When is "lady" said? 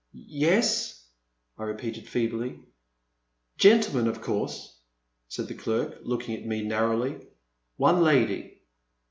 8.01-8.61